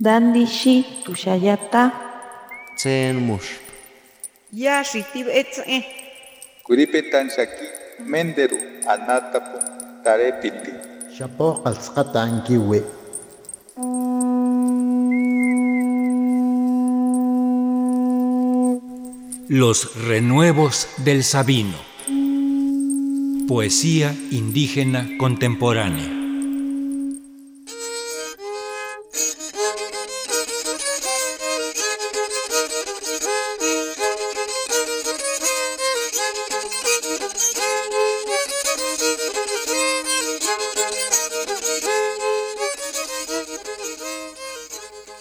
[0.00, 1.92] Dandishi tushayata.
[2.76, 3.62] Tsen mush.
[4.52, 5.86] Yashitib etze.
[6.66, 7.66] Kuripetan shaki
[8.02, 8.58] menderu
[8.90, 9.58] anatapu
[10.02, 10.72] tarepiti.
[11.14, 12.82] Shapo ankiwe.
[19.48, 21.78] Los renuevos del Sabino.
[23.46, 26.23] Poesía indígena contemporánea.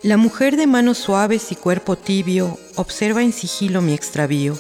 [0.03, 4.59] La mujer de manos suaves y cuerpo tibio observa en sigilo mi extravío.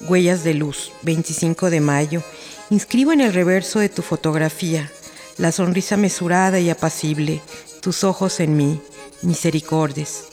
[0.00, 2.24] Huellas de luz, 25 de mayo.
[2.68, 4.90] Inscribo en el reverso de tu fotografía
[5.38, 7.40] la sonrisa mesurada y apacible,
[7.80, 8.80] tus ojos en mí,
[9.22, 10.24] misericordes.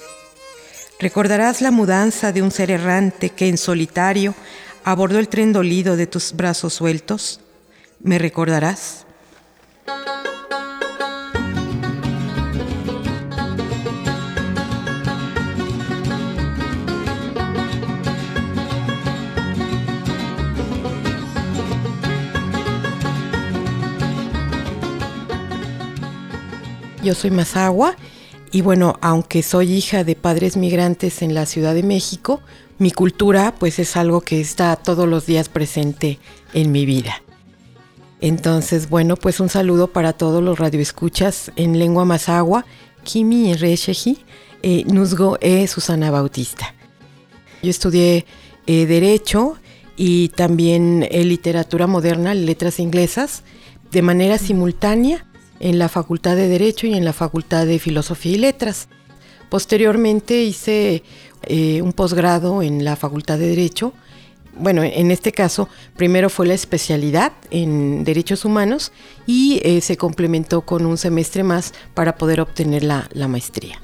[0.99, 4.33] Recordarás la mudanza de un ser errante que en solitario
[4.83, 7.41] abordó el tren dolido de tus brazos sueltos.
[7.99, 9.05] ¿Me recordarás?
[27.09, 27.95] Yo soy Mazagua
[28.51, 32.39] y bueno, aunque soy hija de padres migrantes en la Ciudad de México,
[32.77, 36.19] mi cultura pues es algo que está todos los días presente
[36.53, 37.23] en mi vida.
[38.21, 42.63] Entonces, bueno, pues un saludo para todos los radioescuchas en lengua mazagua,
[43.03, 44.19] Kimi Resheji,
[44.61, 46.75] eh, Nuzgo e Susana Bautista.
[47.63, 48.27] Yo estudié
[48.67, 49.57] eh, Derecho
[49.97, 53.41] y también eh, Literatura Moderna, Letras Inglesas,
[53.89, 55.25] de manera simultánea
[55.59, 58.87] en la Facultad de Derecho y en la Facultad de Filosofía y Letras.
[59.49, 61.03] Posteriormente hice
[61.43, 63.93] eh, un posgrado en la Facultad de Derecho.
[64.57, 68.91] Bueno, en este caso, primero fue la especialidad en Derechos Humanos
[69.25, 73.81] y eh, se complementó con un semestre más para poder obtener la, la maestría.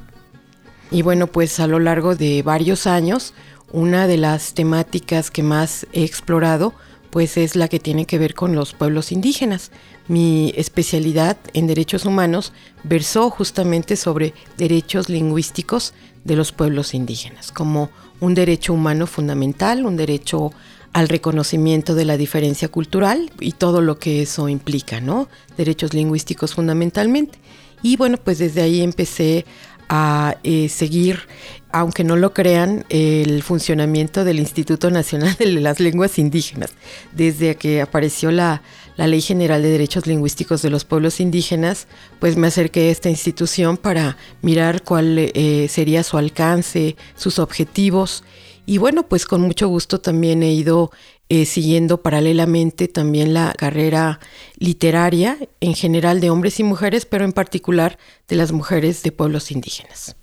[0.91, 3.33] Y bueno, pues a lo largo de varios años,
[3.71, 6.73] una de las temáticas que más he explorado
[7.15, 9.71] pues es la que tiene que ver con los pueblos indígenas.
[10.09, 12.51] Mi especialidad en derechos humanos
[12.83, 15.93] versó justamente sobre derechos lingüísticos
[16.25, 17.89] de los pueblos indígenas, como
[18.19, 20.51] un derecho humano fundamental, un derecho
[20.91, 25.29] al reconocimiento de la diferencia cultural y todo lo que eso implica, ¿no?
[25.55, 27.39] Derechos lingüísticos fundamentalmente.
[27.81, 29.45] Y bueno, pues desde ahí empecé
[29.89, 31.27] a eh, seguir,
[31.71, 36.71] aunque no lo crean, el funcionamiento del Instituto Nacional de las Lenguas Indígenas.
[37.11, 38.61] Desde que apareció la,
[38.97, 41.87] Ley General de Derechos Lingüísticos de los Pueblos Indígenas,
[42.19, 48.23] pues me acerqué a esta institución para mirar cuál eh, sería su alcance, sus objetivos.
[48.65, 50.91] Y bueno, pues con mucho gusto también he ido
[51.29, 54.19] eh, siguiendo paralelamente también la carrera
[54.57, 57.97] literaria en general de hombres y mujeres, pero en particular
[58.27, 60.15] de las mujeres de pueblos indígenas.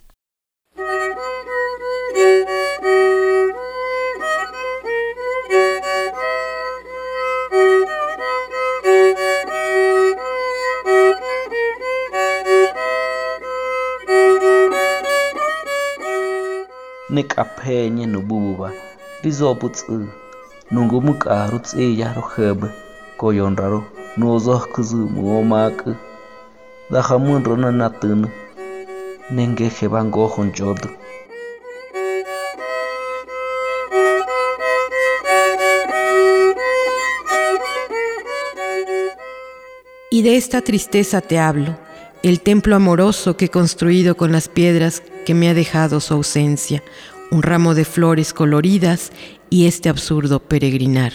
[20.71, 22.67] Nungu muk'aru ts'iyajru jebe
[23.19, 23.79] koyonraru
[24.17, 25.91] nuzojkuzu muomak'u
[26.89, 28.27] ndajamunru nanat'änu
[29.35, 30.89] nenge jebangojo nch'otu
[40.15, 41.75] Y de esta tristeza te hablo,
[42.21, 46.83] el templo amoroso que he construido con las piedras que me ha dejado su ausencia,
[47.33, 49.11] un ramo de flores coloridas
[49.49, 51.13] y este absurdo peregrinar.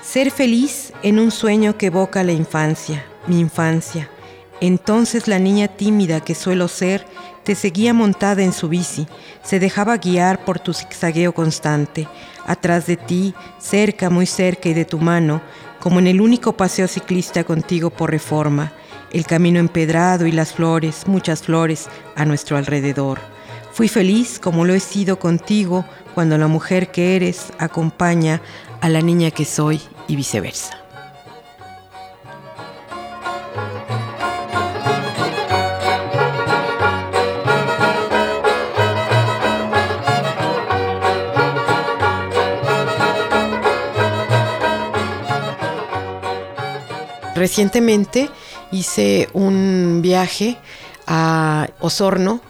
[0.00, 4.08] Ser feliz en un sueño que evoca la infancia, mi infancia.
[4.62, 7.04] Entonces la niña tímida que suelo ser
[7.42, 9.08] te seguía montada en su bici,
[9.42, 12.06] se dejaba guiar por tu zigzagueo constante,
[12.46, 15.42] atrás de ti, cerca, muy cerca y de tu mano,
[15.80, 18.72] como en el único paseo ciclista contigo por reforma,
[19.10, 23.18] el camino empedrado y las flores, muchas flores, a nuestro alrededor.
[23.72, 28.40] Fui feliz como lo he sido contigo cuando la mujer que eres acompaña
[28.80, 30.81] a la niña que soy y viceversa.
[47.42, 48.30] Recientemente
[48.70, 50.58] hice un viaje
[51.08, 52.40] a Osorno,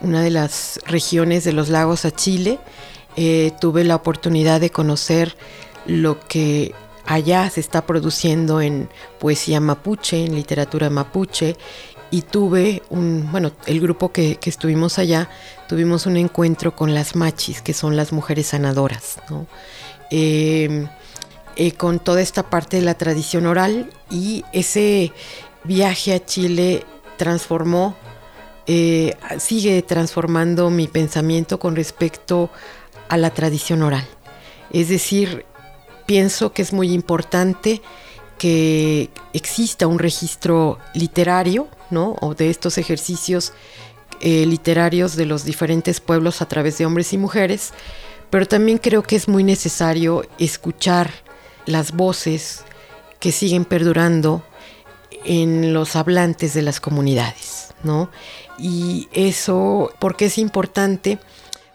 [0.00, 2.58] una de las regiones de los lagos a Chile.
[3.14, 5.36] Eh, tuve la oportunidad de conocer
[5.86, 6.74] lo que
[7.06, 8.88] allá se está produciendo en
[9.20, 11.56] poesía mapuche, en literatura mapuche,
[12.10, 15.30] y tuve un, bueno, el grupo que, estuvimos allá,
[15.68, 19.46] tuvimos un encuentro con las machis, que son las mujeres sanadoras, em,
[20.10, 20.88] eh,
[21.76, 25.12] con toda esta parte de la tradición oral y ese
[25.64, 26.84] viaje a Chile
[27.18, 27.96] transformó,
[28.66, 32.50] eh, sigue transformando mi pensamiento con respecto
[33.08, 34.06] a la tradición oral.
[34.72, 35.44] Es decir,
[36.06, 37.82] pienso que es muy importante
[38.38, 42.16] que exista un registro literario, ¿no?
[42.22, 43.52] O de estos ejercicios
[44.20, 47.72] eh, literarios de los diferentes pueblos a través de hombres y mujeres,
[48.30, 51.10] pero también creo que es muy necesario escuchar
[51.66, 52.64] las voces
[53.18, 54.42] que siguen perdurando
[55.24, 58.10] en los hablantes de las comunidades, ¿no?
[58.58, 61.18] Y eso, ¿por qué es importante?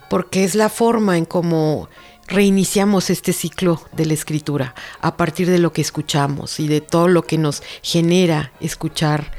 [0.09, 1.89] Porque es la forma en cómo
[2.27, 7.07] reiniciamos este ciclo de la escritura a partir de lo que escuchamos y de todo
[7.07, 9.31] lo que nos genera escuchar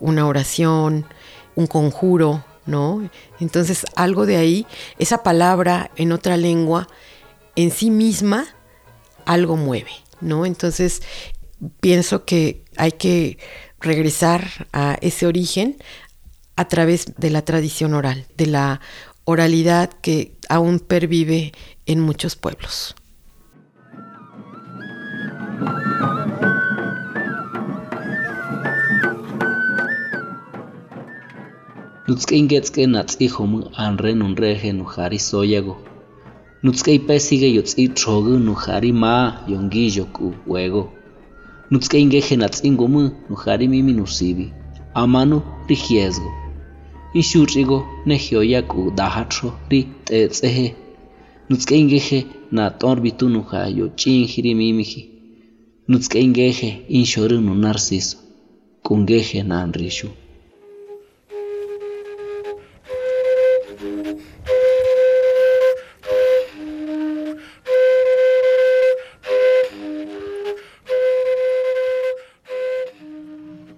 [0.00, 1.06] una oración,
[1.54, 3.08] un conjuro, ¿no?
[3.40, 4.66] Entonces algo de ahí,
[4.98, 6.88] esa palabra en otra lengua,
[7.56, 8.46] en sí misma,
[9.26, 10.46] algo mueve, ¿no?
[10.46, 11.02] Entonces
[11.80, 13.38] pienso que hay que
[13.80, 15.76] regresar a ese origen
[16.56, 18.80] a través de la tradición oral, de la
[19.24, 21.52] oralidad que aún pervive
[21.86, 22.94] en muchos pueblos.
[34.74, 35.93] Nujari soyago.
[36.64, 39.14] Nutzkei pesige yotz'i trogu nujari ma
[39.52, 40.82] yongi yoku huego.
[41.70, 44.46] Nutzkeingeje natz'ingomu nujari mimi nusibi.
[45.02, 45.36] Amanu
[45.68, 46.30] rigiesgo.
[47.18, 47.78] Inxutrigo
[48.08, 50.66] nejioyaku dahatro ri tetseje
[51.48, 52.18] nutzk'eingeje
[52.56, 55.02] nat'orbitu nuja yoch'injiri mimiji
[55.90, 56.68] nutzk'eingeje
[56.98, 58.16] inxoru nu narciso
[58.84, 60.08] k'ungeje nanrixu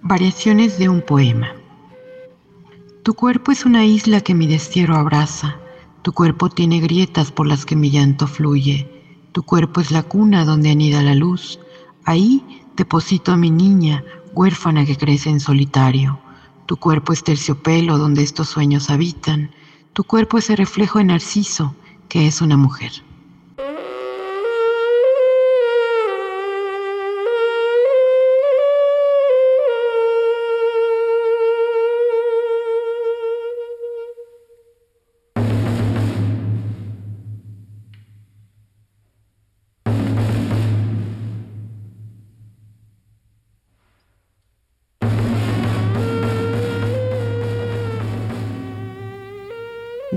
[0.07, 1.53] Variaciones de un poema.
[3.03, 5.59] Tu cuerpo es una isla que mi destierro abraza
[6.07, 8.89] tu cuerpo tiene grietas por las que mi llanto fluye.
[9.33, 11.59] Tu cuerpo es la cuna donde anida la luz.
[12.05, 16.17] Ahí deposito a mi niña, huérfana que crece en solitario.
[16.65, 19.51] Tu cuerpo es terciopelo donde estos sueños habitan.
[19.91, 21.75] Tu cuerpo es el reflejo de Narciso,
[22.07, 22.93] que es una mujer.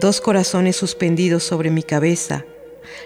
[0.00, 2.44] Dos corazones suspendidos sobre mi cabeza,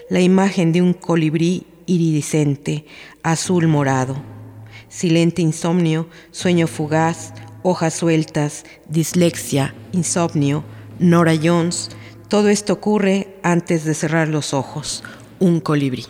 [0.09, 2.85] la imagen de un colibrí iridiscente,
[3.21, 4.15] azul morado.
[4.87, 7.33] Silente insomnio, sueño fugaz,
[7.63, 10.63] hojas sueltas, dislexia, insomnio,
[10.97, 11.89] Nora Jones,
[12.29, 15.03] todo esto ocurre antes de cerrar los ojos,
[15.39, 16.05] un colibrí.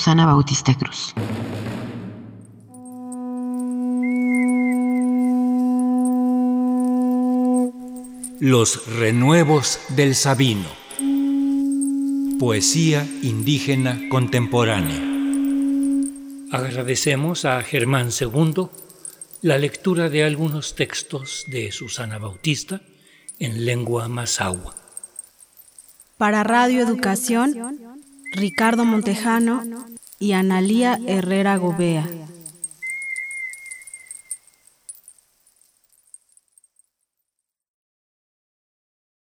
[0.00, 1.12] Susana Bautista Cruz.
[8.40, 10.70] Los renuevos del Sabino.
[12.38, 15.02] Poesía indígena contemporánea.
[16.50, 18.68] Agradecemos a Germán II
[19.42, 22.80] la lectura de algunos textos de Susana Bautista
[23.38, 24.74] en lengua mazahua.
[26.16, 27.89] Para Radio Educación,
[28.32, 29.62] Ricardo Montejano
[30.18, 32.08] y Analía Herrera Gobea.